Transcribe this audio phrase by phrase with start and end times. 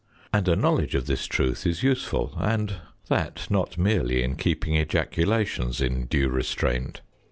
[0.33, 5.79] And a knowledge of this truth is useful, and that not merely in keeping ejaculations
[5.79, 7.01] in due restraint.